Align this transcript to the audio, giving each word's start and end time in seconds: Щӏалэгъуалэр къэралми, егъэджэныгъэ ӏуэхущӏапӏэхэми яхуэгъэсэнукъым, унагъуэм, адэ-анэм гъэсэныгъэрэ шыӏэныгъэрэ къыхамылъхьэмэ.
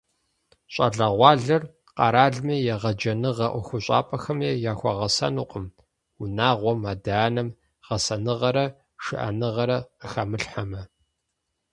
Щӏалэгъуалэр 0.73 1.63
къэралми, 1.97 2.55
егъэджэныгъэ 2.73 3.47
ӏуэхущӏапӏэхэми 3.51 4.49
яхуэгъэсэнукъым, 4.71 5.65
унагъуэм, 6.21 6.79
адэ-анэм 6.91 7.49
гъэсэныгъэрэ 7.85 8.65
шыӏэныгъэрэ 9.03 9.77
къыхамылъхьэмэ. 9.99 10.81